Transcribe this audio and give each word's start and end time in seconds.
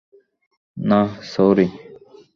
না, 0.77 0.99
সরি। 1.23 1.67